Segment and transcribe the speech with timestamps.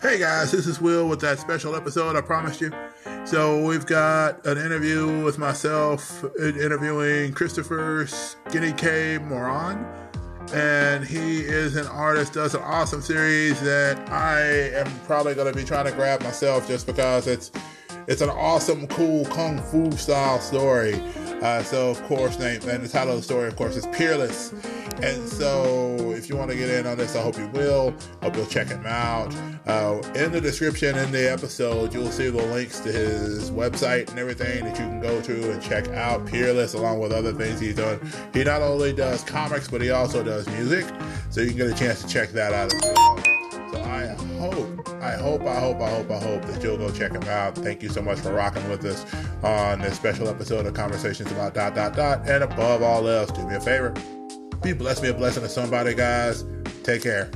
[0.00, 2.70] Hey guys, this is Will with that special episode I promised you.
[3.24, 9.84] So we've got an interview with myself interviewing Kristopher Skinny K Morron.
[10.54, 14.40] And he is an artist, does an awesome series that I
[14.78, 17.50] am probably gonna be trying to grab myself just because it's
[18.06, 21.02] it's an awesome, cool kung fu style story.
[21.42, 24.52] Uh, so of course, name and the title of the story, of course, is Peerless.
[25.02, 27.94] And so, if you want to get in on this, I hope you will.
[28.20, 29.32] I Hope you'll check him out.
[29.66, 34.18] Uh, in the description in the episode, you'll see the links to his website and
[34.18, 37.76] everything that you can go to and check out Peerless, along with other things he's
[37.76, 38.00] done.
[38.32, 40.84] He not only does comics, but he also does music.
[41.30, 43.17] So you can get a chance to check that out as well.
[44.38, 47.56] Hope, I hope, I hope, I hope, I hope that you'll go check him out.
[47.56, 49.04] Thank you so much for rocking with us
[49.42, 52.28] on this special episode of Conversations about dot dot dot.
[52.28, 53.94] And above all else, do me a favor
[54.62, 56.44] be blessed, be a blessing to somebody, guys.
[56.82, 57.30] Take care.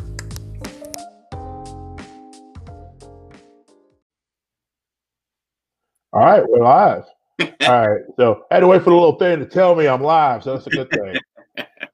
[6.12, 7.04] All right, we're live.
[7.40, 10.02] All right, so I had to wait for the little thing to tell me I'm
[10.02, 11.16] live, so that's a good thing.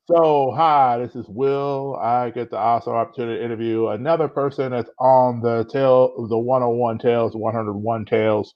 [0.08, 1.94] So, hi, this is Will.
[1.96, 6.98] I get the awesome opportunity to interview another person that's on the tail, the 101
[6.98, 8.54] Tales, 101 Tales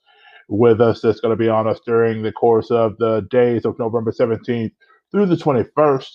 [0.49, 1.03] with us.
[1.03, 4.73] That's going to be on us during the course of the days of November 17th
[5.11, 6.09] through the 21st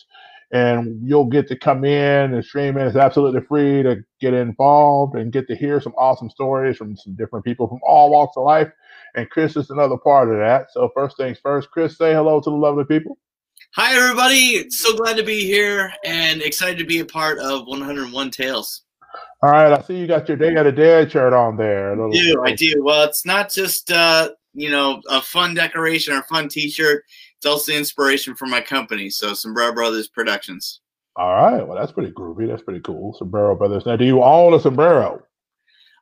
[0.53, 2.87] and you'll get to come in and stream in.
[2.87, 7.15] It's absolutely free to get involved and get to hear some awesome stories from some
[7.15, 8.71] different people from all walks of life.
[9.13, 10.71] And Chris is another part of that.
[10.71, 13.19] So first things first, Chris, say hello to the lovely people.
[13.77, 14.71] Hi everybody!
[14.71, 18.81] So glad to be here and excited to be a part of 101 Tales.
[19.43, 21.93] All right, I see you got your Day of the Dead shirt on there.
[21.93, 22.83] I do, I do.
[22.83, 27.03] Well, it's not just uh, you know a fun decoration or fun T-shirt
[27.37, 29.11] it's also inspiration for my company.
[29.11, 30.81] So Sombrero Brothers Productions.
[31.15, 31.61] All right.
[31.61, 32.47] Well, that's pretty groovy.
[32.47, 33.13] That's pretty cool.
[33.13, 33.85] Sombrero Brothers.
[33.85, 35.21] Now, do you own a sombrero?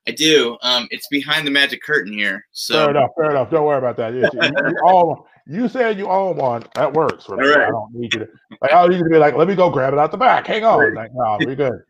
[0.08, 0.58] I do.
[0.62, 2.46] Um, it's behind the magic curtain here.
[2.52, 3.10] So fair enough.
[3.18, 3.50] Fair enough.
[3.50, 4.14] Don't worry about that.
[4.14, 6.64] You, you, you, own, you said you own one.
[6.76, 7.48] That works for me.
[7.48, 7.68] Right.
[7.68, 8.28] I don't need you to.
[8.62, 10.18] Like, I don't need you to be like, let me go grab it out the
[10.18, 10.48] back.
[10.48, 10.94] Hang on.
[10.94, 11.82] Like, no, we're good.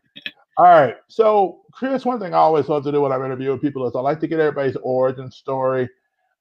[0.58, 0.96] All right.
[1.08, 4.00] So, Chris, one thing I always love to do when I'm interviewing people is I
[4.00, 5.88] like to get everybody's origin story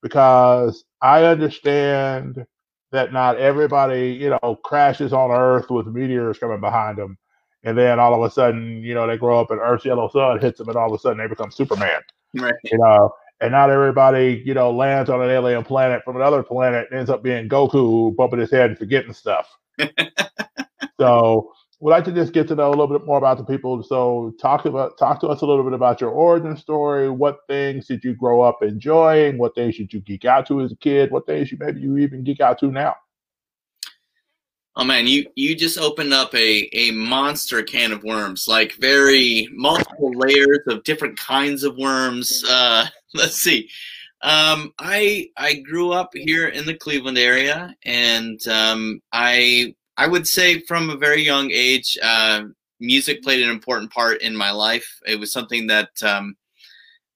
[0.02, 2.46] because I understand
[2.92, 7.18] that not everybody, you know, crashes on Earth with meteors coming behind them.
[7.64, 10.40] And then all of a sudden, you know, they grow up and Earth's yellow sun
[10.40, 12.00] hits them and all of a sudden they become Superman.
[12.36, 12.54] Right.
[12.64, 16.88] You know, and not everybody, you know, lands on an alien planet from another planet
[16.90, 19.50] and ends up being Goku bumping his head and forgetting stuff.
[21.00, 23.84] so we'd like to just get to know a little bit more about the people.
[23.84, 27.10] So talk about talk to us a little bit about your origin story.
[27.10, 29.38] What things did you grow up enjoying?
[29.38, 31.12] What things did you geek out to as a kid?
[31.12, 32.96] What things you maybe you even geek out to now?
[34.78, 39.48] Oh man, you you just opened up a a monster can of worms, like very
[39.54, 42.44] multiple layers of different kinds of worms.
[42.50, 43.70] Uh, let's see.
[44.22, 50.28] Um, I I grew up here in the Cleveland area, and um, I I would
[50.28, 52.44] say from a very young age, uh,
[52.82, 55.00] music played an important part in my life.
[55.08, 56.36] It was something that um,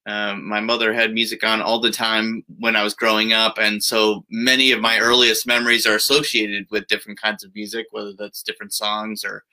[0.10, 3.84] uh, my mother had music on all the time when I was growing up, and
[3.84, 8.44] so many of my earliest memories are associated with different kinds of music, whether that's
[8.44, 9.44] different songs or.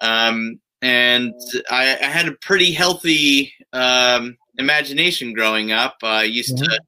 [0.00, 1.32] Um, and
[1.70, 5.98] I, I, had a pretty healthy um, imagination growing up.
[6.02, 6.72] I used mm-hmm.
[6.72, 6.80] to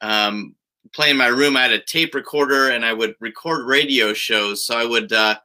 [0.00, 0.54] um,
[0.92, 1.56] play in my room.
[1.56, 4.64] I had a tape recorder and I would record radio shows.
[4.64, 5.36] So I would, uh,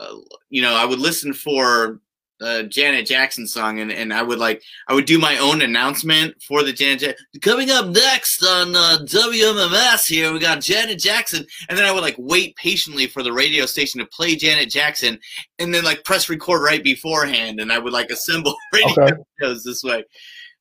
[0.00, 0.14] uh,
[0.50, 2.00] you know, I would listen for
[2.40, 6.40] uh, Janet Jackson song and, and I would like, I would do my own announcement
[6.42, 7.26] for the Janet Jackson.
[7.40, 11.46] Coming up next on uh, WMMS here, we got Janet Jackson.
[11.68, 15.18] And then I would like wait patiently for the radio station to play Janet Jackson
[15.58, 17.60] and then like press record right beforehand.
[17.60, 19.12] And I would like assemble radio okay.
[19.40, 20.04] shows this way.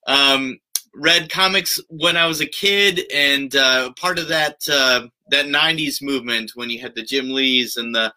[0.08, 0.60] Um,
[0.96, 6.02] read comics when I was a kid, and uh, part of that uh, that '90s
[6.02, 8.14] movement when you had the Jim Lees and the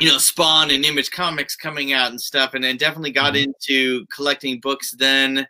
[0.00, 3.50] you know Spawn and Image Comics coming out and stuff, and then definitely got mm-hmm.
[3.50, 5.46] into collecting books then,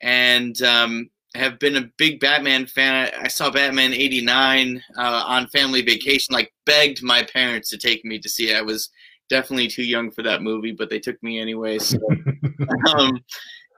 [0.00, 3.10] and um, have been a big Batman fan.
[3.18, 6.32] I saw Batman '89 uh, on family vacation.
[6.32, 8.56] Like begged my parents to take me to see it.
[8.56, 8.90] I was
[9.28, 11.78] definitely too young for that movie, but they took me anyway.
[11.78, 11.98] So,
[12.94, 13.24] um,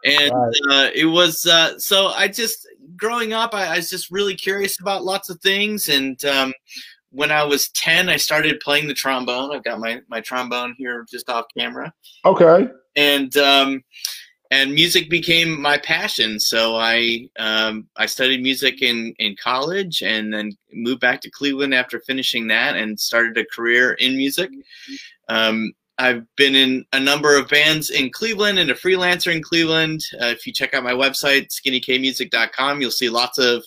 [0.05, 0.33] and
[0.71, 4.81] uh, it was uh, so i just growing up I, I, was just really curious
[4.81, 6.53] about lots of things and um,
[7.11, 9.55] when i was 10 i started playing the trombone.
[9.55, 11.93] I've got my, my trombone here just off camera.
[12.25, 12.69] Okay.
[12.97, 13.85] And um,
[14.51, 16.41] and music became my passion.
[16.41, 21.75] So i um, i studied music in in college and then moved back to cleveland
[21.75, 24.51] after finishing that and started a career in music.
[25.29, 30.05] Um, I've been in a number of bands in Cleveland and a freelancer in Cleveland.
[30.23, 33.65] Uh, if you check out my website, skinnykmusic.com, you'll see lots of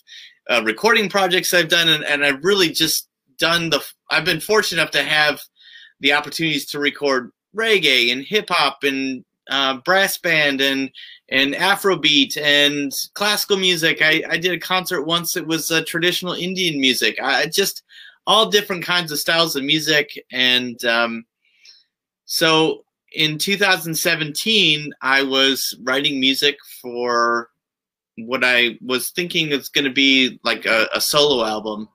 [0.50, 3.10] uh, recording projects I've done, and, and I've really just
[3.42, 3.84] done the.
[4.10, 5.42] I've been fortunate enough to have
[6.00, 10.92] the opportunities to record reggae and hip hop and uh, brass band and
[11.30, 14.02] and Afrobeat and classical music.
[14.02, 15.36] I, I did a concert once.
[15.36, 17.20] It was uh, traditional Indian music.
[17.22, 17.84] I just
[18.28, 20.24] all different kinds of styles of music.
[20.32, 21.26] And um,
[22.26, 27.50] so in 2017, I was writing music for
[28.18, 31.90] what I was thinking is going to be like a, a solo album.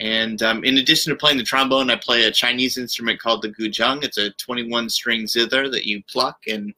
[0.00, 3.50] And um, in addition to playing the trombone, I play a Chinese instrument called the
[3.50, 4.02] guzheng.
[4.02, 6.72] It's a 21 string zither that you pluck and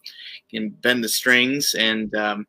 [0.50, 1.74] can bend the strings.
[1.78, 2.46] And um,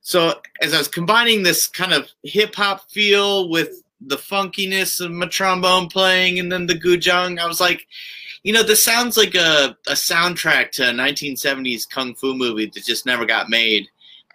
[0.00, 5.12] so as I was combining this kind of hip hop feel with the funkiness of
[5.12, 7.86] my trombone playing and then the guzheng, I was like,
[8.42, 12.84] you know, this sounds like a, a soundtrack to a 1970s kung fu movie that
[12.84, 13.86] just never got made.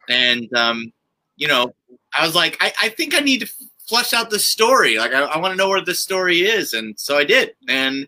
[0.08, 0.94] And, um,
[1.36, 1.76] you know,
[2.18, 3.52] I was like, I, I think I need to
[3.90, 4.98] flesh out the story.
[4.98, 7.56] Like I, I want to know where this story is, and so I did.
[7.68, 8.08] And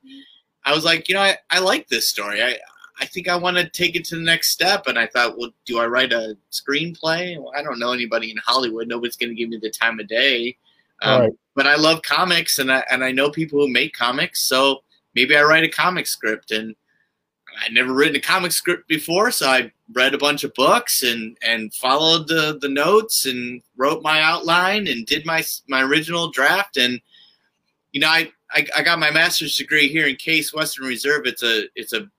[0.63, 2.41] I was like, you know, I, I like this story.
[2.41, 2.57] I
[2.99, 4.85] I think I want to take it to the next step.
[4.85, 7.35] And I thought, well, do I write a screenplay?
[7.35, 8.87] Well, I don't know anybody in Hollywood.
[8.87, 10.55] Nobody's going to give me the time of day.
[11.01, 11.31] Um, right.
[11.55, 14.47] But I love comics, and I and I know people who make comics.
[14.47, 14.83] So
[15.15, 16.51] maybe I write a comic script.
[16.51, 16.75] And
[17.63, 21.37] I'd never written a comic script before, so I read a bunch of books and
[21.41, 26.77] and followed the the notes and wrote my outline and did my my original draft
[26.77, 26.99] and
[27.91, 31.25] you know I, I I, got my master's degree here in Case Western Reserve.
[31.25, 32.09] It's a it's a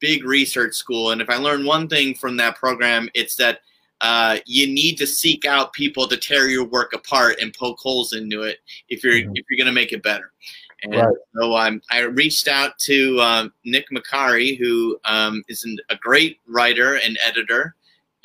[0.00, 3.60] big research school, and if I learned one thing from that program, it's that
[4.00, 8.12] uh, you need to seek out people to tear your work apart and poke holes
[8.12, 8.58] into it
[8.88, 9.32] if you're mm-hmm.
[9.34, 10.32] if you're going to make it better.
[10.82, 11.14] And right.
[11.34, 16.40] so um, I reached out to um, Nick Macari, who um, is an, a great
[16.46, 17.74] writer and editor.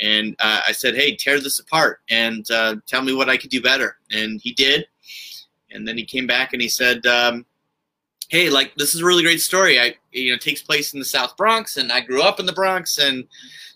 [0.02, 3.50] And uh, I said, hey, tear this apart and uh, tell me what I could
[3.50, 3.98] do better.
[4.12, 4.88] And he did.
[5.72, 7.46] And then he came back and he said, um,
[8.30, 9.80] hey, like, this is a really great story.
[9.80, 12.54] I, you know, takes place in the South Bronx and I grew up in the
[12.54, 12.98] Bronx.
[12.98, 13.28] And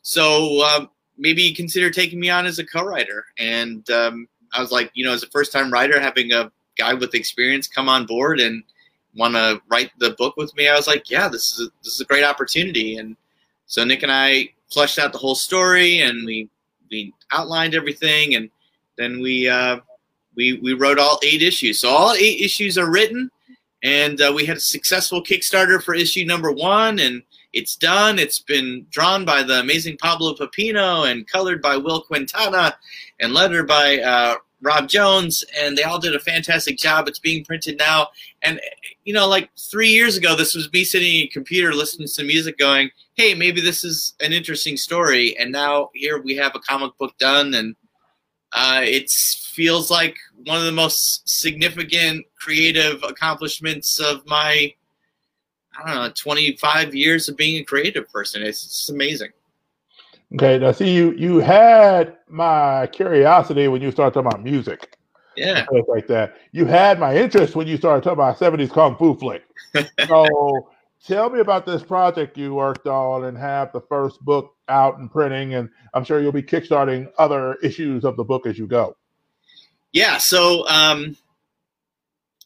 [0.01, 3.25] so um, maybe consider taking me on as a co-writer.
[3.37, 6.93] And um, I was like, you know, as a first time writer, having a guy
[6.93, 8.63] with experience come on board and
[9.15, 10.67] want to write the book with me?
[10.67, 12.97] I was like, yeah, this is a, this is a great opportunity.
[12.97, 13.15] And
[13.65, 16.49] so Nick and I fleshed out the whole story, and we
[16.89, 18.49] we outlined everything, and
[18.97, 19.77] then we uh,
[20.35, 21.79] we we wrote all eight issues.
[21.79, 23.29] So all eight issues are written,
[23.83, 27.23] and uh, we had a successful Kickstarter for issue number one, and
[27.53, 28.19] it's done.
[28.19, 32.75] It's been drawn by the amazing Pablo Pepino and colored by Will Quintana
[33.19, 37.07] and lettered by uh, Rob Jones, and they all did a fantastic job.
[37.07, 38.07] It's being printed now,
[38.41, 38.59] and
[39.03, 42.23] you know, like three years ago, this was me sitting in a computer listening to
[42.23, 46.59] music, going, "Hey, maybe this is an interesting story." And now here we have a
[46.59, 47.75] comic book done, and
[48.53, 50.15] uh, it feels like
[50.45, 54.73] one of the most significant creative accomplishments of my,
[55.77, 58.43] I don't know, 25 years of being a creative person.
[58.43, 59.29] It's, it's amazing.
[60.35, 64.97] Okay, now see you you had my curiosity when you started talking about music.
[65.35, 65.65] Yeah.
[65.87, 66.35] Like that.
[66.51, 69.43] You had my interest when you started talking about 70s Kung Fu flick.
[70.07, 70.69] so
[71.05, 75.11] tell me about this project you worked on and have the first book out and
[75.11, 78.95] printing, and I'm sure you'll be kickstarting other issues of the book as you go.
[79.91, 81.15] Yeah, so um,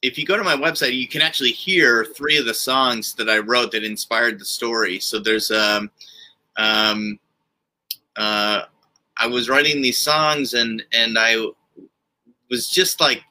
[0.02, 3.30] if you go to my website, you can actually hear three of the songs that
[3.30, 5.00] I wrote that inspired the story.
[5.00, 5.90] So there's um,
[6.58, 7.20] um,
[8.18, 8.64] uh,
[9.18, 11.38] I was writing these songs and and I
[12.50, 13.24] was just like,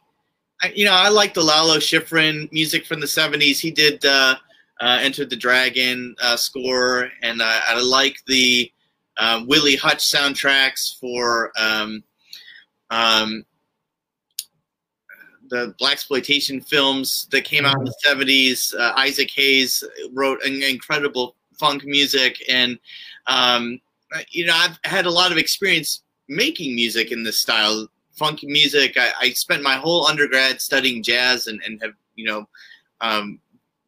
[0.63, 3.59] I, you know, I like the Lalo Schifrin music from the '70s.
[3.59, 4.37] He did uh,
[4.81, 8.71] uh, Enter the Dragon uh, score, and I, I like the
[9.19, 12.03] uh, Willie Hutch soundtracks for um,
[12.91, 13.45] um,
[15.49, 18.75] the blaxploitation films that came out in the '70s.
[18.75, 22.79] Uh, Isaac Hayes wrote an incredible funk music, and
[23.27, 23.81] um,
[24.31, 28.97] you know, I've had a lot of experience making music in this style, funky music.
[28.97, 32.49] I, I spent my whole undergrad studying jazz and, and have, you know,
[33.01, 33.41] um,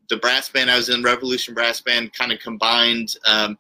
[0.09, 3.59] the brass band I was in, Revolution Brass Band, kind of combined um,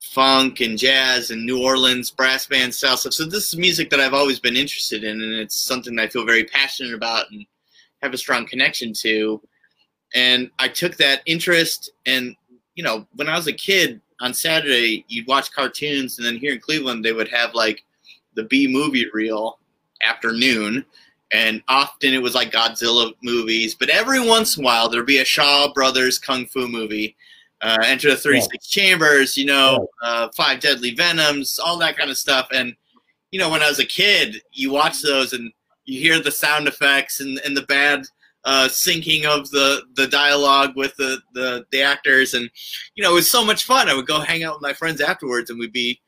[0.00, 3.12] funk and jazz and New Orleans brass band style stuff.
[3.12, 6.24] So this is music that I've always been interested in, and it's something I feel
[6.24, 7.44] very passionate about and
[8.02, 9.40] have a strong connection to.
[10.14, 12.34] And I took that interest, and
[12.74, 16.52] you know, when I was a kid, on Saturday you'd watch cartoons, and then here
[16.52, 17.84] in Cleveland they would have like
[18.34, 19.58] the B movie reel
[20.02, 20.84] afternoon,
[21.32, 25.18] and often it was like Godzilla movies, but every once in a while there'd be
[25.18, 27.16] a Shaw Brothers kung fu movie
[27.62, 32.18] uh, Enter the 36 Chambers, you know, uh, Five Deadly Venoms, all that kind of
[32.18, 32.48] stuff.
[32.52, 32.74] And,
[33.30, 35.52] you know, when I was a kid, you watch those and
[35.84, 38.06] you hear the sound effects and, and the bad
[38.46, 42.32] uh, syncing of the, the dialogue with the, the, the actors.
[42.32, 42.48] And,
[42.94, 43.88] you know, it was so much fun.
[43.88, 46.00] I would go hang out with my friends afterwards and we'd be,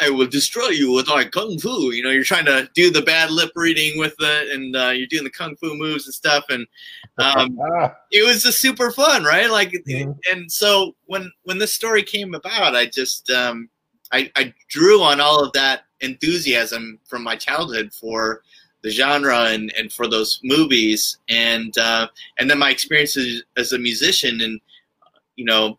[0.00, 1.92] I will destroy you with my kung fu.
[1.92, 5.06] You know, you're trying to do the bad lip reading with it, and uh, you're
[5.06, 6.66] doing the kung fu moves and stuff, and
[7.18, 7.56] um,
[8.10, 9.48] it was just super fun, right?
[9.48, 10.10] Like, mm-hmm.
[10.32, 13.68] and so when when this story came about, I just um,
[14.12, 18.42] I, I drew on all of that enthusiasm from my childhood for
[18.84, 22.06] the genre and, and for those movies, and uh,
[22.38, 24.60] and then my experiences as a musician, and
[25.34, 25.78] you know,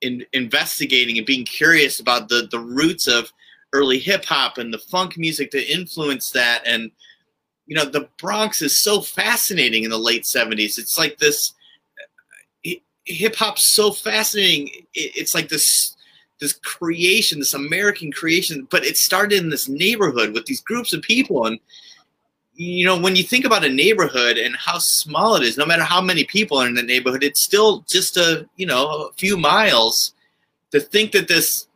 [0.00, 3.30] in investigating and being curious about the the roots of
[3.74, 6.62] early hip hop and the funk music to influence that.
[6.64, 6.90] And,
[7.66, 10.78] you know, the Bronx is so fascinating in the late 70s.
[10.78, 11.52] It's like this
[13.04, 14.70] hip hop's so fascinating.
[14.94, 15.90] It's like this
[16.40, 21.00] this creation, this American creation, but it started in this neighborhood with these groups of
[21.00, 21.46] people.
[21.46, 21.58] And
[22.56, 25.82] you know, when you think about a neighborhood and how small it is, no matter
[25.82, 29.36] how many people are in the neighborhood, it's still just a you know a few
[29.36, 30.12] miles.
[30.70, 31.68] To think that this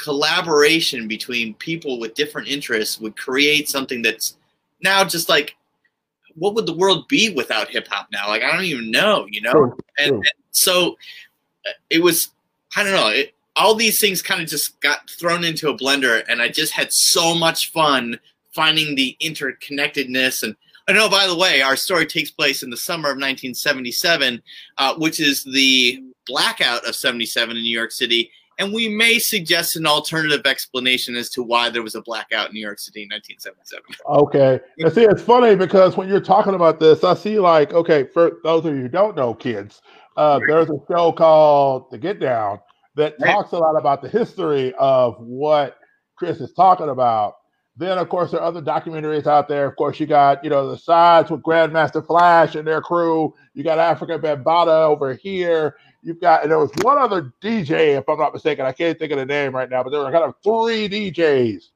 [0.00, 4.36] collaboration between people with different interests would create something that's
[4.80, 5.56] now just like
[6.36, 8.28] what would the world be without hip hop now?
[8.28, 9.52] Like I don't even know, you know.
[9.52, 10.96] Sure, and, and, so
[11.66, 12.30] uh, it was
[12.76, 13.08] I don't know.
[13.08, 16.72] It, all these things kind of just got thrown into a blender, and I just
[16.72, 18.20] had so much fun
[18.54, 20.42] finding the interconnectedness.
[20.42, 20.56] And
[20.88, 24.42] I know, by the way, our story takes place in the summer of 1977,
[24.78, 29.76] uh, which is the blackout of 77 in New York City and we may suggest
[29.76, 33.08] an alternative explanation as to why there was a blackout in New York City in
[33.08, 33.84] 1977.
[34.08, 34.60] Okay.
[34.78, 38.38] And see, it's funny because when you're talking about this, I see like, okay, for
[38.42, 39.80] those of you who don't know, kids,
[40.16, 42.58] uh, there's a show called The Get Down
[42.96, 45.78] that talks a lot about the history of what
[46.16, 47.34] Chris is talking about.
[47.78, 49.66] Then, of course, there are other documentaries out there.
[49.66, 53.32] Of course, you got, you know, the sides with Grandmaster Flash and their crew.
[53.54, 55.76] You got Afrika Bambaataa over here.
[56.02, 58.66] You've got, and there was one other DJ, if I'm not mistaken.
[58.66, 61.68] I can't think of the name right now, but there were kind of three DJs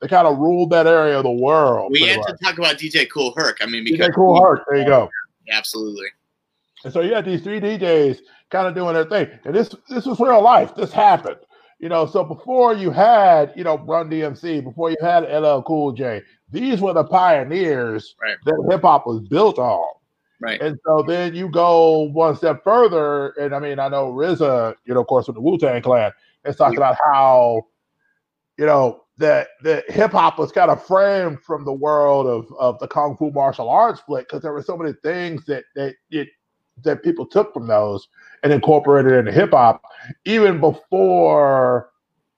[0.00, 1.92] that kind of ruled that area of the world.
[1.92, 2.28] We had much.
[2.28, 3.58] to talk about DJ Kool Herc.
[3.60, 5.10] I mean, because DJ Kool Herc, there you go.
[5.50, 6.06] Absolutely.
[6.84, 9.28] And so you had these three DJs kind of doing their thing.
[9.44, 10.74] And this this was real life.
[10.74, 11.36] This happened.
[11.80, 15.92] You know, so before you had, you know, Run DMC, before you had LL Cool
[15.92, 16.20] J,
[16.50, 18.36] these were the pioneers right.
[18.44, 19.88] that hip hop was built on.
[20.40, 20.60] Right.
[20.60, 24.92] And so then you go one step further, and I mean, I know RZA, you
[24.92, 26.12] know, of course, with the Wu Tang Clan,
[26.44, 27.62] is talking about how,
[28.58, 32.78] you know, that the hip hop was kind of framed from the world of, of
[32.78, 36.28] the kung fu martial arts flick because there were so many things that that it
[36.84, 38.08] that people took from those
[38.42, 39.82] and incorporated into hip hop,
[40.24, 41.90] even before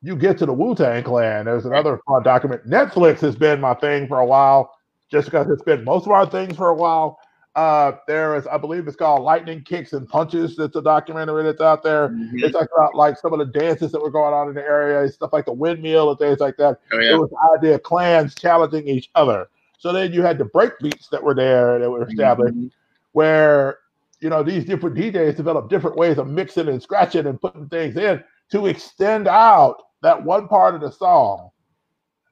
[0.02, 1.44] you get to the Wu Tang Clan.
[1.44, 2.66] There's another fun document.
[2.68, 4.74] Netflix has been my thing for a while,
[5.10, 7.18] just because it's been most of our things for a while.
[7.54, 10.56] Uh, there is, I believe it's called Lightning Kicks and Punches.
[10.56, 12.08] That's a documentary that's out there.
[12.08, 12.38] Mm-hmm.
[12.38, 15.06] It's talks about like some of the dances that were going on in the area,
[15.10, 16.80] stuff like the windmill and things like that.
[16.92, 17.12] Oh, yeah.
[17.12, 19.48] It was the idea of clans challenging each other.
[19.78, 22.68] So then you had the break beats that were there that were established, mm-hmm.
[23.12, 23.78] where
[24.22, 27.96] you know these different DJs develop different ways of mixing and scratching and putting things
[27.96, 31.50] in to extend out that one part of the song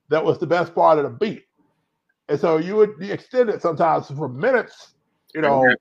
[0.09, 1.44] that was the best part of the beat.
[2.28, 4.94] And so you would extend it sometimes for minutes
[5.35, 5.75] you know,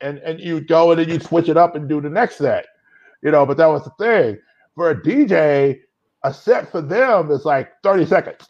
[0.00, 2.66] and and you'd go and then you'd switch it up and do the next set,
[3.22, 3.46] you know.
[3.46, 4.40] But that was the thing
[4.74, 5.80] for a DJ.
[6.24, 8.48] A set for them is like thirty seconds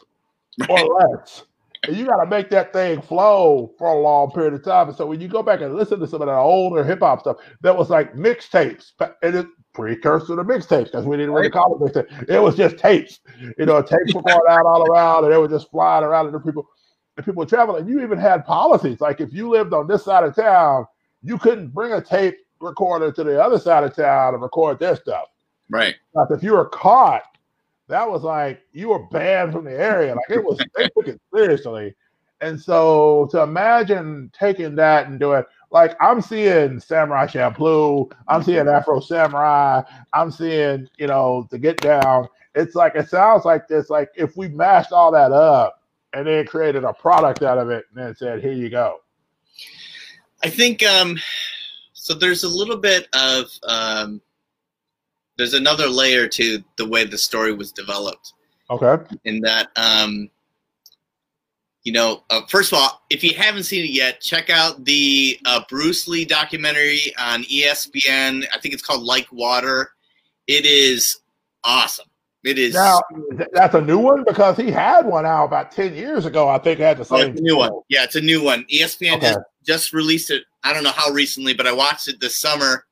[0.68, 1.44] or less.
[1.84, 4.88] And you got to make that thing flow for a long period of time.
[4.88, 7.20] And so when you go back and listen to some of that older hip hop
[7.20, 8.92] stuff, that was like mixtapes.
[9.22, 12.28] And it's precursor to mixtapes because we didn't really call it mixtape.
[12.28, 13.20] It was just tapes.
[13.58, 16.34] You know, tapes were going out all around and they were just flying around and
[16.34, 16.68] the people
[17.16, 17.76] and people travel.
[17.76, 20.86] And you even had policies like if you lived on this side of town,
[21.22, 24.96] you couldn't bring a tape recorder to the other side of town and record their
[24.96, 25.26] stuff.
[25.70, 25.94] Right.
[26.14, 27.22] Like if you were caught,
[27.88, 30.14] that was like you were banned from the area.
[30.14, 31.94] Like it was, they took it seriously.
[32.40, 38.68] And so to imagine taking that and doing like I'm seeing Samurai Champloo, I'm seeing
[38.68, 42.28] Afro Samurai, I'm seeing, you know, the get down.
[42.54, 46.46] It's like it sounds like this, like if we mashed all that up and then
[46.46, 49.00] created a product out of it and then said, "Here you go."
[50.42, 51.18] I think um,
[51.92, 52.14] so.
[52.14, 54.20] There's a little bit of um,
[55.38, 58.34] there's another layer to the way the story was developed.
[58.70, 59.02] Okay.
[59.24, 60.28] In that, um,
[61.84, 65.38] you know, uh, first of all, if you haven't seen it yet, check out the
[65.46, 68.44] uh, Bruce Lee documentary on ESPN.
[68.52, 69.92] I think it's called Like Water.
[70.48, 71.20] It is
[71.64, 72.06] awesome.
[72.44, 73.02] It is now
[73.52, 76.48] that's a new one because he had one out about ten years ago.
[76.48, 77.72] I think it had the oh, same new one.
[77.88, 78.64] Yeah, it's a new one.
[78.72, 79.26] ESPN Okay.
[79.26, 80.44] just just released it.
[80.62, 82.84] I don't know how recently, but I watched it this summer.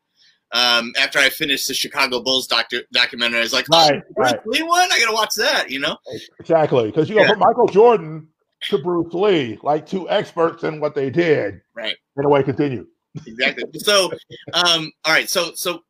[0.57, 4.33] Um, after I finished the Chicago Bulls doctor documentary, I was like, Right, "Oh, Bruce
[4.33, 4.47] right.
[4.47, 4.91] Lee one!
[4.91, 5.97] I gotta watch that." You know?
[6.41, 7.29] exactly because you go Yeah.
[7.31, 8.29] from Michael Jordan
[8.71, 11.61] to Bruce Lee, like two experts in what they did.
[11.75, 11.97] Right.
[12.17, 12.87] And away continue.
[13.27, 13.65] exactly.
[13.81, 14.11] So,
[14.55, 15.29] um, all right.
[15.29, 15.83] So, so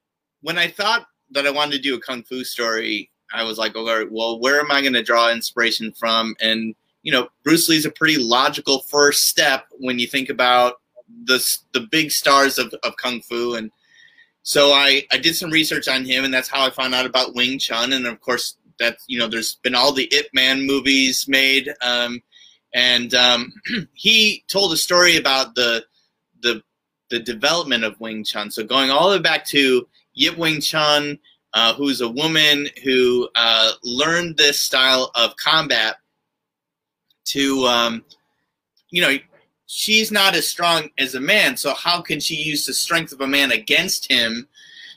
[0.42, 3.76] when I thought that I wanted to do a kung fu story, I was like,
[3.76, 6.34] all right, well, where am I going to draw inspiration from?
[6.40, 10.80] And you know, Bruce Lee's a pretty logical first step when you think about
[11.24, 11.38] the
[11.72, 13.54] the big stars of, of kung fu.
[13.54, 13.70] And
[14.46, 17.34] so I I did some research on him, and that's how I found out about
[17.34, 17.92] Wing Chun.
[17.92, 21.74] And of course, that you know, there's been all the Ip Man movies made.
[21.82, 22.22] Um,
[22.72, 23.52] and um,
[23.94, 25.84] he told a story about the
[26.42, 26.62] the
[27.10, 28.52] the development of Wing Chun.
[28.52, 31.18] So going all the way back to Yip Wing Chun,
[31.52, 35.96] uh, who's a woman who uh, learned this style of combat
[37.30, 38.04] to, um,
[38.90, 39.16] you know,
[39.66, 41.56] she's not as strong as a man.
[41.56, 44.48] So how can she use the strength of a man against him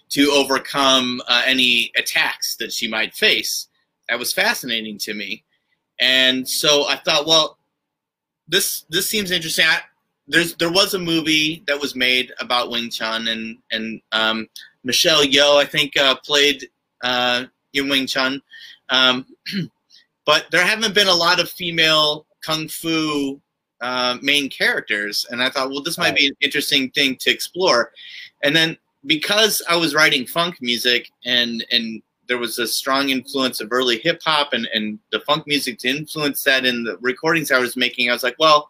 [0.10, 3.68] to overcome uh, any attacks that she might face?
[4.08, 5.44] That was fascinating to me.
[6.00, 7.58] And so I thought, well,
[8.48, 9.66] this this seems interesting.
[9.66, 9.80] I,
[10.28, 14.48] there's there was a movie that was made about Wing Chun and and um,
[14.84, 16.70] Michelle Yeoh I think uh, played
[17.04, 18.42] uh, in Wing Chun,
[18.90, 19.26] um,
[20.26, 23.40] but there haven't been a lot of female kung fu
[23.82, 27.92] uh, main characters, and I thought, well, this might be an interesting thing to explore.
[28.44, 33.60] And then because I was writing funk music and and there was a strong influence
[33.60, 37.52] of early hip hop and, and the funk music to influence that in the recordings
[37.52, 38.70] I was making, I was like, well,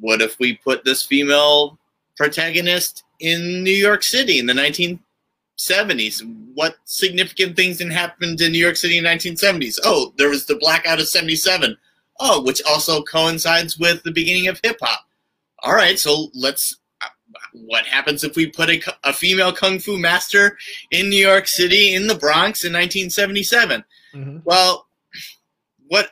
[0.00, 1.78] what if we put this female
[2.16, 6.22] protagonist in New York City in the 1970s?
[6.54, 9.78] What significant things had happened in New York City in the 1970s?
[9.84, 11.76] Oh, there was the blackout of 77.
[12.20, 15.00] Oh, which also coincides with the beginning of hip hop.
[15.62, 16.78] All right, so let's.
[17.54, 20.58] What happens if we put a, a female kung fu master
[20.90, 23.84] in New York City in the Bronx in 1977?
[24.14, 24.38] Mm-hmm.
[24.44, 24.86] Well,
[25.88, 26.10] what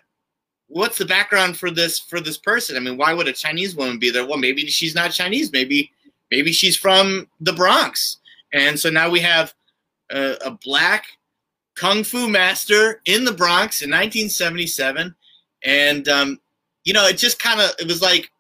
[0.69, 2.77] what's the background for this for this person?
[2.77, 4.27] I mean, why would a Chinese woman be there?
[4.27, 5.53] Well, maybe she's not Chinese.
[5.53, 5.91] Maybe
[6.31, 8.19] maybe she's from the Bronx,
[8.53, 9.55] and so now we have
[10.11, 11.07] a, a black
[11.75, 15.15] kung fu master in the Bronx in 1977,
[15.65, 16.39] and um,
[16.85, 18.31] you know, it just kind of it was like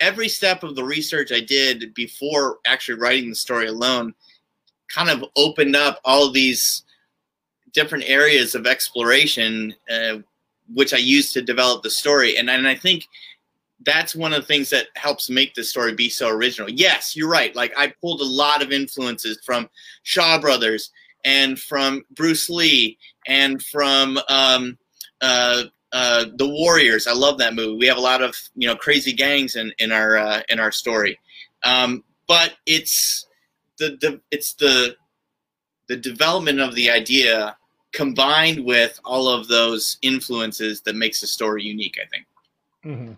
[0.00, 4.14] every step of the research I did before actually writing the story alone
[4.88, 6.84] kind of opened up all these
[7.74, 10.18] different areas of exploration uh,
[10.72, 12.36] which I used to develop the story.
[12.36, 13.06] And, and I think
[13.84, 16.68] that's one of the things that helps make the story be so original.
[16.68, 17.54] Yes, you're right.
[17.54, 19.68] Like I pulled a lot of influences from
[20.02, 20.90] Shaw Brothers
[21.24, 24.78] and from Bruce Lee and from um,
[25.20, 27.06] uh, uh, the Warriors.
[27.06, 27.78] I love that movie.
[27.78, 30.72] We have a lot of you know crazy gangs in in our uh, in our
[30.72, 31.18] story,
[31.64, 33.26] um, but it's
[33.78, 34.96] the, the it's the
[35.88, 37.56] the development of the idea
[37.92, 41.98] combined with all of those influences that makes the story unique.
[42.02, 42.26] I think.
[42.82, 43.12] hmm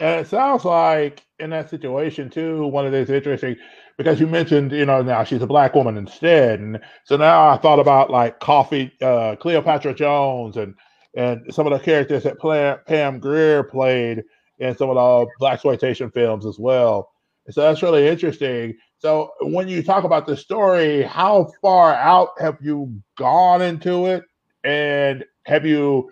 [0.00, 3.56] And it sounds like in that situation too, one of those interesting
[3.98, 7.56] because you mentioned, you know, now she's a black woman instead, and so now I
[7.56, 10.74] thought about like Coffy, uh, Cleopatra Jones, and
[11.14, 12.38] and some of the characters that
[12.86, 14.22] Pam Grier played
[14.58, 17.10] in some of the blaxploitation films as well.
[17.50, 18.76] So that's really interesting.
[18.98, 24.24] So when you talk about the story, how far out have you gone into it,
[24.64, 26.10] and have you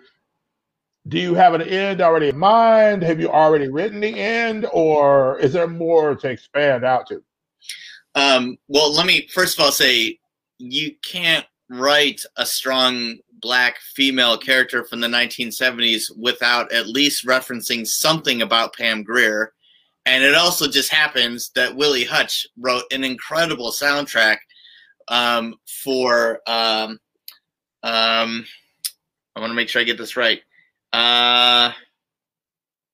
[1.07, 3.03] do you have an end already in mind?
[3.03, 7.23] Have you already written the end, or is there more to expand out to?
[8.15, 10.19] Um, well, let me first of all say
[10.59, 17.87] you can't write a strong black female character from the 1970s without at least referencing
[17.87, 19.53] something about Pam Grier.
[20.05, 24.37] And it also just happens that Willie Hutch wrote an incredible soundtrack
[25.07, 26.39] um, for.
[26.47, 26.99] Um,
[27.83, 28.45] um,
[29.35, 30.41] I want to make sure I get this right.
[30.91, 31.71] Uh,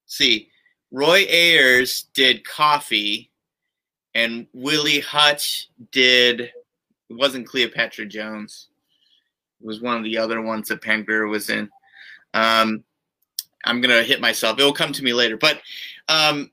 [0.06, 0.50] see,
[0.92, 3.32] Roy Ayers did Coffy,
[4.14, 6.52] and Willie Hutch did.
[7.10, 8.68] It wasn't Cleopatra Jones.
[9.62, 11.70] It was one of the other ones that Pam was in.
[12.34, 12.84] Um,
[13.66, 14.60] I'm gonna hit myself.
[14.60, 15.38] It will come to me later.
[15.38, 15.62] But
[16.08, 16.52] um,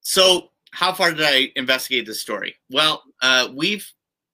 [0.00, 2.56] so, how far did I investigate this story?
[2.70, 3.90] Well, uh, we've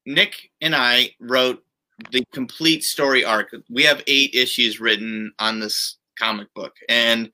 [0.06, 1.62] Nick and I wrote
[2.10, 3.54] the complete story arc.
[3.70, 7.30] We have eight issues written on this comic book, and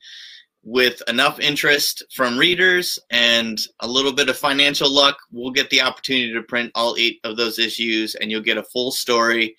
[0.64, 5.82] with enough interest from readers and a little bit of financial luck, we'll get the
[5.82, 9.56] opportunity to print all eight of those issues, and you'll get a full story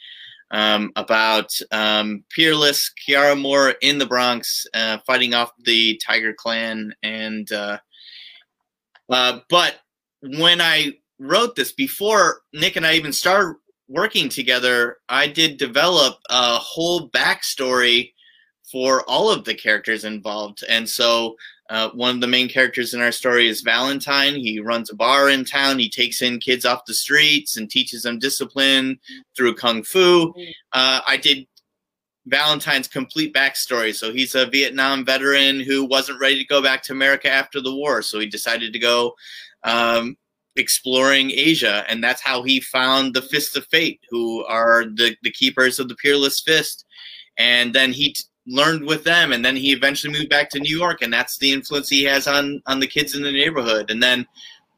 [0.51, 6.93] um, about um, Peerless Kiara Moore in the Bronx uh, fighting off the Tiger Clan.
[7.03, 7.77] And uh,
[9.09, 9.75] uh, but
[10.21, 13.55] when I wrote this before Nick and I even started
[13.87, 18.13] working together, I did develop a whole backstory
[18.71, 20.63] for all of the characters involved.
[20.67, 21.35] And so
[21.69, 24.35] uh, one of the main characters in our story is Valentine.
[24.35, 25.79] He runs a bar in town.
[25.79, 28.99] He takes in kids off the streets and teaches them discipline
[29.35, 30.33] through kung fu.
[30.73, 31.47] Uh, I did
[32.27, 33.93] Valentine's complete backstory.
[33.93, 37.73] So he's a Vietnam veteran who wasn't ready to go back to America after the
[37.73, 38.01] war.
[38.01, 39.15] So he decided to go
[39.63, 40.17] um,
[40.55, 41.83] exploring Asia.
[41.87, 45.87] And that's how he found the Fists of Fate, who are the, the keepers of
[45.87, 46.85] the Peerless Fist.
[47.37, 50.77] And then he t- learned with them and then he eventually moved back to new
[50.77, 53.89] york and that's the influence he has on on the kids in the neighborhood.
[53.89, 54.27] And then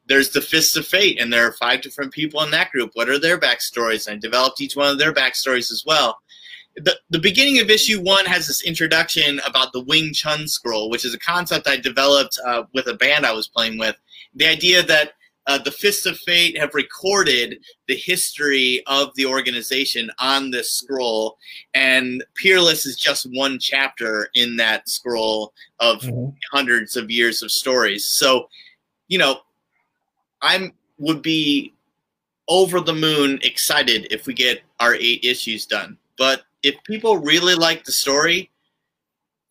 [0.06, 2.92] there's the fists of fate and there are five different people in that group.
[2.94, 4.06] What are their backstories?
[4.06, 6.18] And i developed each one of their backstories as well.
[6.76, 11.04] The, the beginning of issue one has this introduction about the wing chun scroll which
[11.04, 13.96] is a concept i developed uh, with a band i was playing with.
[14.34, 15.12] The idea that
[15.48, 17.58] uh, the Fists of Fate have recorded
[17.88, 21.38] the history of the organization on this scroll,
[21.74, 26.28] and Peerless is just one chapter in that scroll of mm-hmm.
[26.52, 28.08] hundreds of years of stories.
[28.08, 28.48] So,
[29.08, 29.40] you know,
[30.42, 31.72] I'm would be
[32.48, 35.96] over the moon excited if we get our eight issues done.
[36.18, 38.50] But if people really like the story,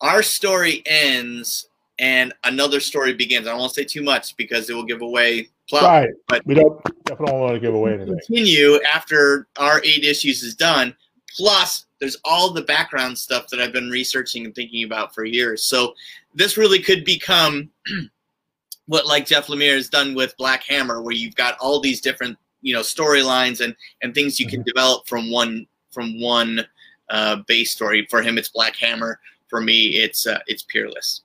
[0.00, 3.46] our story ends and another story begins.
[3.46, 6.10] I won't say too much because it will give away Right.
[6.28, 8.18] But we don't definitely want to give away anything.
[8.26, 10.94] Continue after our eight issues is done.
[11.36, 15.64] Plus, there's all the background stuff that I've been researching and thinking about for years.
[15.64, 15.94] So
[16.34, 17.70] this really could become
[18.86, 22.38] what like Jeff Lemire has done with Black Hammer, where you've got all these different
[22.62, 24.56] you know storylines and and things you mm-hmm.
[24.56, 26.64] can develop from one from one
[27.10, 28.06] uh, base story.
[28.08, 29.20] For him, it's Black Hammer.
[29.48, 31.22] For me, it's uh, it's Peerless.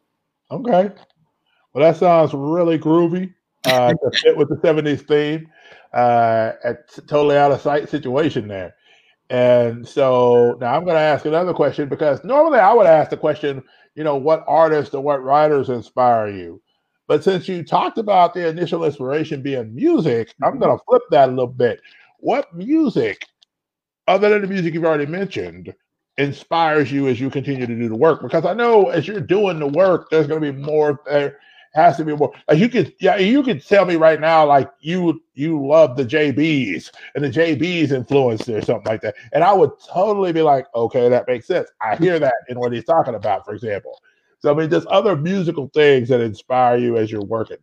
[0.51, 0.91] Okay.
[1.73, 3.33] Well, that sounds really groovy
[3.65, 5.49] uh, to fit with the 70s theme.
[5.93, 6.53] Uh,
[7.07, 8.75] totally out of sight situation there.
[9.29, 13.17] And so now I'm going to ask another question because normally I would ask the
[13.17, 13.63] question,
[13.95, 16.61] you know, what artists or what writers inspire you?
[17.07, 21.29] But since you talked about the initial inspiration being music, I'm going to flip that
[21.29, 21.79] a little bit.
[22.19, 23.25] What music,
[24.07, 25.73] other than the music you've already mentioned,
[26.17, 28.21] inspires you as you continue to do the work?
[28.21, 31.37] Because I know as you're doing the work, there's going to be more there
[31.73, 32.31] has to be more.
[32.47, 36.05] Like you could, yeah, you could tell me right now, like you you love the
[36.05, 40.65] JBs and the JBs influenced or something like that, and I would totally be like,
[40.75, 41.69] okay, that makes sense.
[41.81, 43.99] I hear that in what he's talking about, for example.
[44.39, 47.57] So I mean, just other musical things that inspire you as you're working.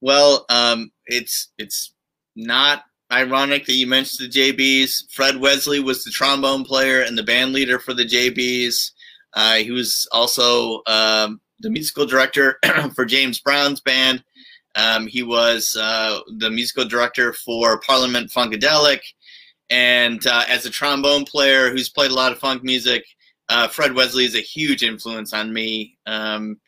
[0.00, 1.94] Well, um, it's it's
[2.34, 5.12] not ironic that you mentioned the JBs.
[5.12, 8.90] Fred Wesley was the trombone player and the band leader for the JBs.
[9.34, 12.58] Uh, he was also um, the musical director
[12.94, 14.22] for James Brown's band.
[14.74, 19.00] Um, he was uh, the musical director for Parliament Funkadelic.
[19.70, 23.04] And uh, as a trombone player who's played a lot of funk music,
[23.48, 25.96] uh, Fred Wesley is a huge influence on me.
[26.06, 26.60] Um,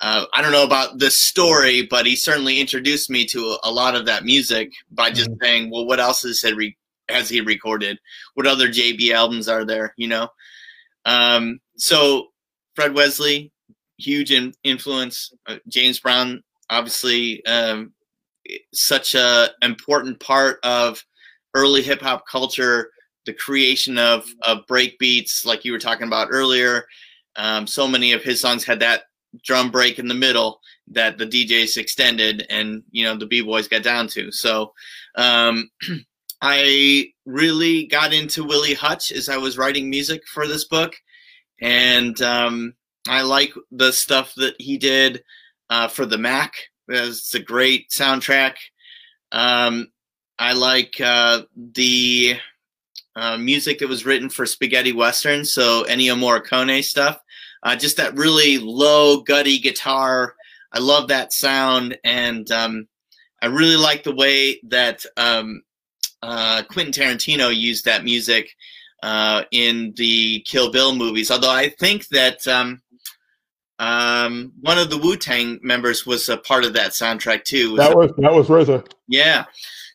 [0.00, 3.70] uh, I don't know about the story, but he certainly introduced me to a, a
[3.70, 5.44] lot of that music by just mm-hmm.
[5.44, 6.76] saying, well, what else has, re-
[7.08, 7.98] has he recorded?
[8.34, 10.28] What other JB albums are there, you know?
[11.04, 12.28] Um, so
[12.74, 13.52] Fred Wesley,
[13.98, 15.32] huge in, influence.
[15.46, 17.92] Uh, James Brown, obviously, um,
[18.72, 21.02] such a important part of
[21.54, 22.90] early hip hop culture.
[23.26, 26.86] The creation of of break beats, like you were talking about earlier.
[27.36, 29.04] Um, so many of his songs had that
[29.44, 33.68] drum break in the middle that the DJs extended, and you know the b boys
[33.68, 34.30] got down to.
[34.30, 34.72] So.
[35.16, 35.70] Um,
[36.42, 40.94] I really got into Willie Hutch as I was writing music for this book,
[41.62, 42.74] and um,
[43.08, 45.22] I like the stuff that he did
[45.70, 46.54] uh, for the Mack.
[46.88, 48.54] It's a great soundtrack.
[49.32, 49.88] Um,
[50.38, 52.36] I like uh, the
[53.16, 57.20] uh, music that was written for Spaghetti Western, so Ennio Morricone stuff.
[57.62, 60.34] Uh, just that really low, gutty guitar.
[60.72, 62.88] I love that sound, and um,
[63.40, 65.62] I really like the way that um,
[66.22, 68.50] uh, Quentin Tarantino used that music
[69.02, 71.30] uh, in the Kill Bill movies.
[71.30, 72.46] Although I think that
[73.78, 77.72] um, one of the Wu Tang members was a part of that soundtrack too.
[77.72, 78.86] Was that was that was RZA.
[79.08, 79.44] Yeah.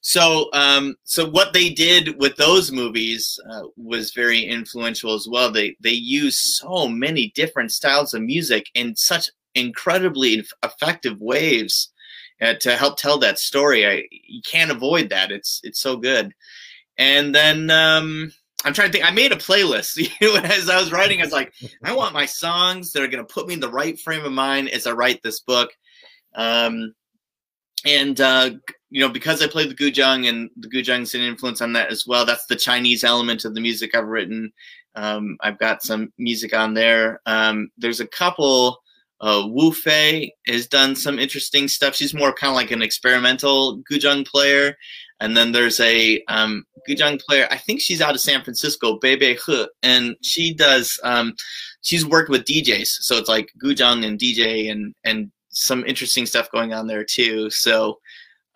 [0.01, 5.51] So, um, so what they did with those movies uh, was very influential as well.
[5.51, 11.91] They they use so many different styles of music in such incredibly effective waves
[12.41, 13.85] uh, to help tell that story.
[13.85, 15.31] I you can't avoid that.
[15.31, 16.33] It's it's so good.
[16.97, 18.33] And then um,
[18.65, 19.06] I'm trying to think.
[19.06, 19.98] I made a playlist.
[20.22, 23.08] You know, as I was writing, I was like, I want my songs that are
[23.08, 25.69] going to put me in the right frame of mind as I write this book.
[26.36, 26.93] Um,
[27.86, 28.52] and uh,
[28.89, 32.06] you know, because I play the guzheng and the guzheng's an influence on that as
[32.06, 32.26] well.
[32.26, 34.52] That's the Chinese element of the music I've written.
[34.95, 37.22] Um, I've got some music on there.
[37.26, 38.82] Um, there's a couple.
[39.22, 41.95] Uh, Wu Fei has done some interesting stuff.
[41.95, 44.76] She's more kind of like an experimental guzheng player.
[45.21, 47.47] And then there's a um, guzheng player.
[47.51, 50.99] I think she's out of San Francisco, Bei Bei He, and she does.
[51.03, 51.36] Um,
[51.82, 56.51] she's worked with DJs, so it's like guzheng and DJ and and some interesting stuff
[56.51, 57.49] going on there too.
[57.49, 57.99] So,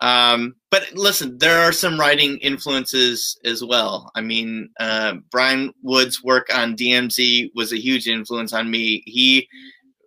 [0.00, 4.10] um, but listen, there are some writing influences as well.
[4.14, 9.02] I mean, uh, Brian Wood's work on DMZ was a huge influence on me.
[9.06, 9.48] He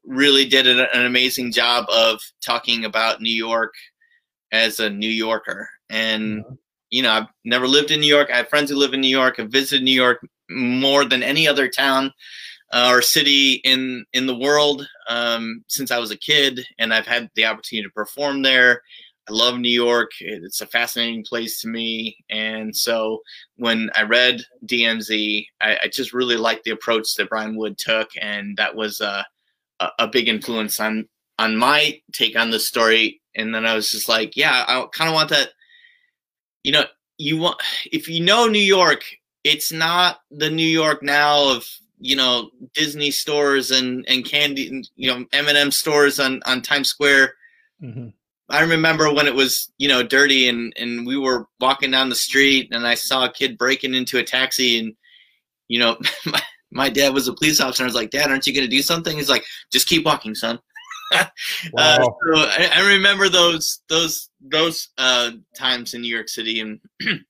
[0.06, 3.74] really did an, an amazing job of talking about New York
[4.52, 5.70] as a New Yorker.
[5.90, 6.44] And,
[6.90, 8.30] you know, I've never lived in New York.
[8.32, 9.40] I have friends who live in New York.
[9.40, 12.14] I've visited New York more than any other town
[12.72, 17.08] uh, or city in in the world um, since I was a kid, and I've
[17.08, 18.82] had the opportunity to perform there.
[19.30, 20.12] I love New York.
[20.22, 22.18] It's a fascinating place to me.
[22.30, 23.22] And so
[23.58, 28.10] when I read DMZ, I, I just really liked the approach that Brian Wood took.
[28.22, 29.26] And that was a,
[30.00, 33.22] a big influence on, on my take on the story.
[33.36, 35.50] And then I was just like, yeah, I kind of want that.
[36.68, 36.84] You know,
[37.18, 37.62] you want,
[37.94, 39.06] if you know New York,
[39.46, 41.66] it's not the New York now of
[41.98, 47.36] you know Disney stores and and candy you know M&M stores on on Times Square.
[47.82, 48.10] Mm-hmm.
[48.50, 52.16] I remember when it was you know dirty and and we were walking down the
[52.16, 54.94] street and I saw a kid breaking into a taxi and
[55.70, 57.84] you know my, my dad was a police officer.
[57.84, 59.16] I was like, Dad, aren't you going to do something?
[59.16, 60.60] He's like, just keep walking, son.
[61.22, 61.26] Uh,
[61.74, 61.84] wow.
[61.84, 66.80] uh, so I, I, remember those those those uh, times in New York City, and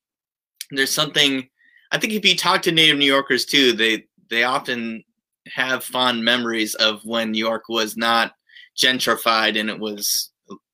[0.72, 1.48] there's something.
[1.92, 5.04] I think if you talk to native New Yorkers too, they they often
[5.48, 8.34] have fond memories of when New York was not
[8.78, 10.32] gentrified and it was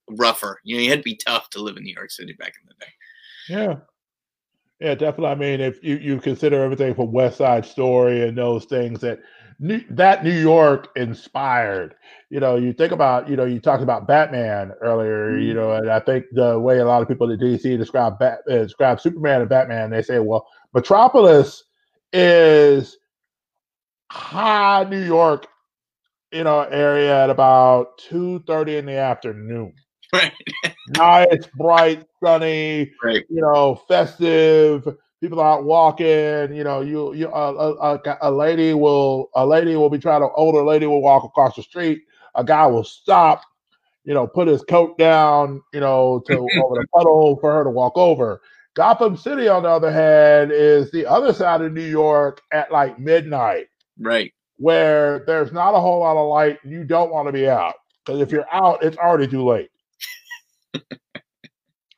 [0.09, 0.59] rougher.
[0.63, 2.67] You know, you had to be tough to live in New York City back in
[2.67, 2.91] the day.
[3.49, 3.75] Yeah.
[4.79, 5.27] Yeah, definitely.
[5.27, 9.19] I mean, if you, you consider everything from West Side Story and those things that
[9.59, 11.95] New, that New York inspired,
[12.29, 15.41] you know, you think about, you know, you talked about Batman earlier, mm-hmm.
[15.41, 18.39] you know, and I think the way a lot of people at DC describe Bat,
[18.49, 21.63] uh, describe Superman and Batman, they say, well, Metropolis
[22.11, 22.97] is
[24.11, 25.47] high New York,
[26.31, 29.73] you know, area at about two thirty in the afternoon.
[30.13, 30.31] Right.
[30.95, 33.23] nice, bright, sunny, right.
[33.31, 34.87] you know, festive.
[35.23, 36.53] People are out walking.
[36.53, 40.19] You know, you you uh, a, a, a lady will a lady will be trying
[40.19, 42.01] to older lady will walk across the street.
[42.35, 43.41] A guy will stop,
[44.03, 47.69] you know, put his coat down, you know, to over the puddle for her to
[47.69, 48.41] walk over.
[48.73, 52.99] Gotham City, on the other hand, is the other side of New York at like
[52.99, 53.67] midnight.
[53.97, 54.33] Right.
[54.57, 58.19] Where there's not a whole lot of light, you don't want to be out because
[58.19, 59.69] if you're out, it's already too late.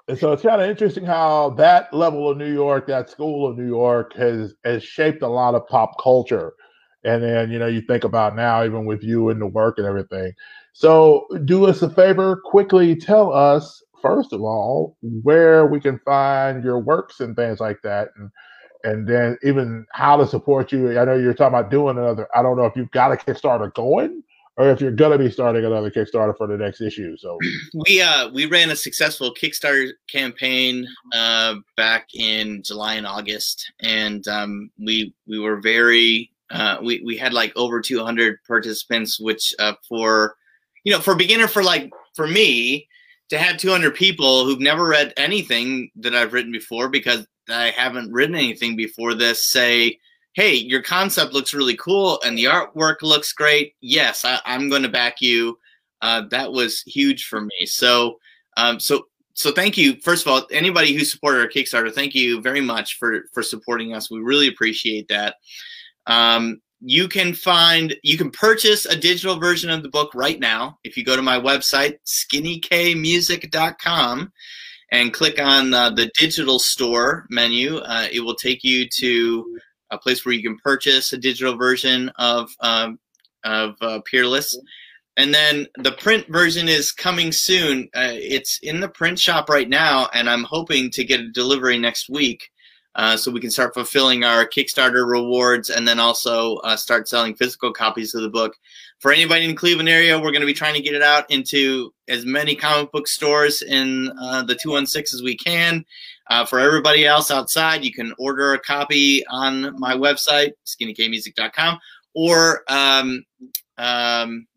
[0.07, 3.57] and so it's kind of interesting how that level of New York, that school of
[3.57, 6.53] New York, has has shaped a lot of pop culture.
[7.03, 9.87] And then you know you think about now, even with you and the work and
[9.87, 10.33] everything.
[10.73, 16.63] So do us a favor, quickly tell us first of all where we can find
[16.63, 18.29] your works and things like that, and
[18.83, 20.99] and then even how to support you.
[20.99, 22.27] I know you're talking about doing another.
[22.35, 24.21] I don't know if you've got a Kickstarter going
[24.57, 27.17] or if you're gonna be starting another Kickstarter for the next issue.
[27.17, 27.37] So
[27.73, 34.27] we uh we ran a successful Kickstarter campaign uh back in July and August, and
[34.27, 39.73] um, we we were very uh we we had like over 200 participants, which uh
[39.87, 40.35] for
[40.83, 42.87] you know for beginner for like for me
[43.29, 48.11] to have 200 people who've never read anything that I've written before because I haven't
[48.11, 49.99] written anything before this say,
[50.35, 53.73] hey, your concept looks really cool and the artwork looks great.
[53.81, 55.57] Yes, I, am going to back you.
[56.01, 57.65] Uh, that was huge for me.
[57.65, 58.19] So,
[58.57, 59.95] um, so, so thank you.
[60.01, 63.93] First of all, anybody who supported our Kickstarter, thank you very much for for supporting
[63.93, 64.11] us.
[64.11, 65.35] We really appreciate that.
[66.05, 70.77] Um, you can find you can purchase a digital version of the book right now
[70.83, 74.31] if you go to my website skinnykmusic.com
[74.91, 77.77] and click on uh, the digital store menu.
[77.77, 79.57] Uh, it will take you to
[79.95, 82.99] a place where you can purchase a digital version of um,
[83.43, 84.57] of uh, Peerless.
[85.17, 87.89] And then the print version is coming soon.
[87.95, 91.77] Uh, it's in the print shop right now, and I'm hoping to get a delivery
[91.77, 92.49] next week.
[92.95, 97.35] Uh, so we can start fulfilling our Kickstarter rewards and then also uh, start selling
[97.35, 98.55] physical copies of the book
[98.99, 101.29] for anybody in the Cleveland area, we're going to be trying to get it out
[101.29, 105.85] into as many comic book stores in uh, the 216 as we can.
[106.29, 111.79] Uh, for everybody else outside, you can order a copy on my website, skinnykmusic.com,
[112.15, 113.23] or um,
[113.77, 114.47] um,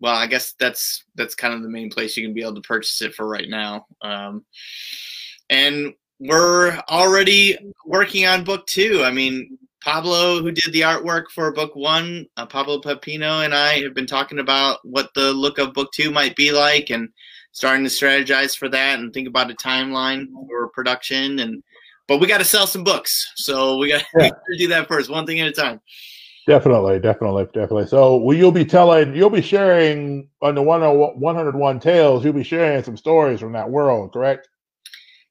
[0.00, 2.60] well, I guess that's that's kind of the main place you can be able to
[2.60, 3.86] purchase it for right now.
[4.02, 4.44] Um,
[5.48, 9.02] and we're already working on book two.
[9.04, 13.82] I mean, Pablo, who did the artwork for book one, uh, Pablo Pepino, and I
[13.82, 17.08] have been talking about what the look of book two might be like, and
[17.54, 21.38] starting to strategize for that and think about a timeline for production.
[21.38, 21.62] And
[22.06, 24.28] but we got to sell some books, so we got yeah.
[24.28, 25.80] to do that first, one thing at a time.
[26.46, 27.86] Definitely, definitely, definitely.
[27.86, 32.84] So, will you'll be telling, you'll be sharing on the 101 Tales, you'll be sharing
[32.84, 34.46] some stories from that world, correct?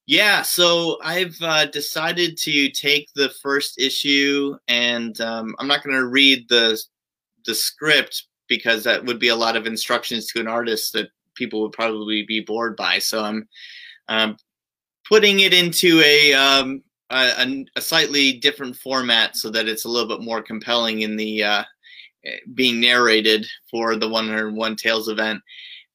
[0.08, 5.96] Yeah, so I've uh, decided to take the first issue, and um, I'm not going
[5.96, 6.82] to read the
[7.46, 11.62] the script because that would be a lot of instructions to an artist that people
[11.62, 13.00] would probably be bored by.
[13.00, 13.48] So I'm
[14.08, 14.38] um,
[15.08, 20.08] putting it into a, um, a, a slightly different format so that it's a little
[20.08, 21.64] bit more compelling in the uh,
[22.54, 25.42] being narrated for the 101 Tales event,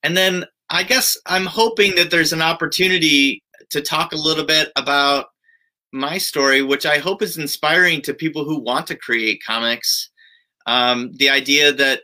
[0.03, 4.70] and then I guess I'm hoping that there's an opportunity to talk a little bit
[4.77, 5.27] about
[5.92, 10.11] my story, which I hope is inspiring to people who want to create comics.
[10.66, 12.03] Um, the idea that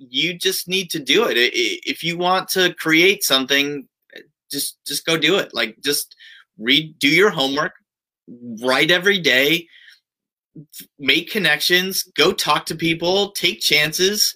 [0.00, 1.36] you just need to do it.
[1.36, 3.86] If you want to create something,
[4.50, 5.54] just just go do it.
[5.54, 6.16] Like just
[6.58, 7.72] read, do your homework,
[8.62, 9.66] write every day,
[10.98, 14.34] make connections, go talk to people, take chances.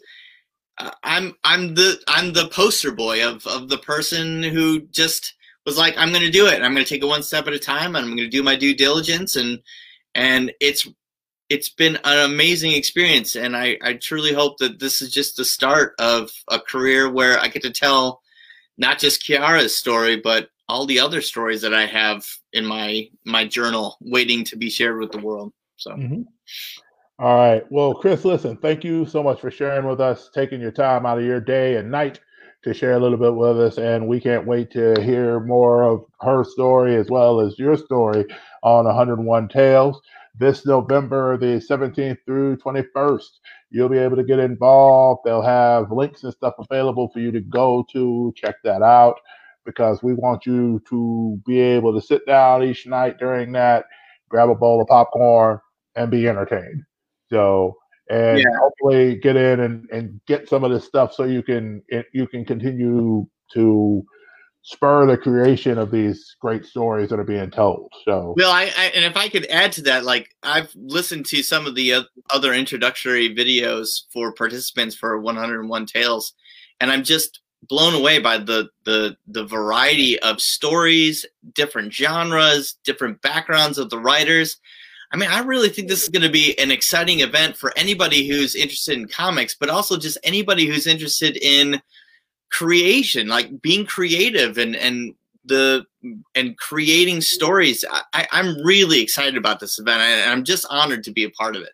[0.79, 5.79] Uh, I'm I'm the I'm the poster boy of of the person who just was
[5.79, 6.62] like, I'm going to do it.
[6.62, 7.96] I'm going to take it one step at a time.
[7.96, 9.61] and I'm going to do my due diligence, and
[10.14, 10.87] and it's
[11.48, 13.37] it's been an amazing experience.
[13.37, 17.38] And I I truly hope that this is just the start of a career where
[17.38, 18.22] I get to tell
[18.78, 23.46] not just Kiara's story, but all the other stories that I have in my my
[23.46, 25.52] journal, waiting to be shared with the world.
[25.76, 25.92] So.
[25.92, 26.22] Mm-hmm.
[27.20, 27.62] All right.
[27.70, 31.18] Well, Chris, listen, thank you so much for sharing with us, taking your time out
[31.18, 32.18] of your day and night
[32.64, 33.78] to share a little bit with us.
[33.78, 38.24] And we can't wait to hear more of her story as well as your story
[38.64, 40.00] on 101 Tales
[40.35, 43.29] this November, the 17th through 21st.
[43.70, 45.23] You'll be able to get involved.
[45.25, 49.16] They'll have links and stuff available for you to go to check that out
[49.64, 53.87] because we want you to be able to sit down each night during that,
[54.29, 55.59] grab a bowl of popcorn,
[55.97, 56.83] and be entertained.
[57.31, 57.77] So
[58.11, 58.44] and yeah.
[58.61, 62.27] hopefully get in and, and get some of this stuff so you can it, you
[62.27, 64.05] can continue to
[64.64, 67.92] spur the creation of these great stories that are being told.
[68.05, 71.42] So, well, I, I, and if I could add to that, like I've listened to
[71.42, 76.33] some of the other introductory videos for participants for 101 Tales,
[76.81, 83.20] and I'm just blown away by the the the variety of stories, different genres, different
[83.20, 84.57] backgrounds of the writers.
[85.12, 88.27] I mean, I really think this is going to be an exciting event for anybody
[88.27, 91.81] who's interested in comics, but also just anybody who's interested in
[92.54, 95.14] creation, like being creative and and
[95.44, 95.84] the
[96.34, 97.84] and creating stories.
[98.12, 101.56] I, I'm really excited about this event, and I'm just honored to be a part
[101.56, 101.72] of it.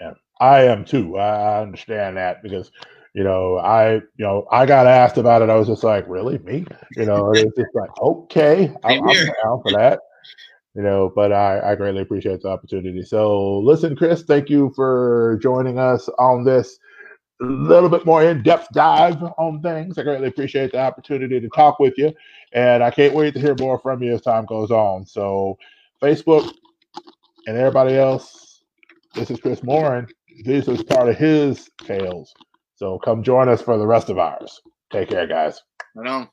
[0.00, 1.16] Yeah, I am too.
[1.16, 2.70] I understand that because
[3.14, 5.48] you know, I, you know, I got asked about it.
[5.48, 6.66] I was just like, really, me?
[6.96, 10.00] You know, it's just like, okay, I'm, I'm down for that
[10.74, 13.02] you know, but I, I greatly appreciate the opportunity.
[13.02, 16.78] So, listen, Chris, thank you for joining us on this
[17.44, 19.98] little bit more in depth dive on things.
[19.98, 22.12] I greatly appreciate the opportunity to talk with you,
[22.52, 25.06] and I can't wait to hear more from you as time goes on.
[25.06, 25.58] So,
[26.02, 26.52] Facebook
[27.46, 28.62] and everybody else,
[29.14, 30.06] this is Chris Morron.
[30.44, 32.34] This is part of his tales.
[32.76, 34.60] So, come join us for the rest of ours.
[34.92, 35.60] Take care, guys.
[35.94, 36.28] Right on.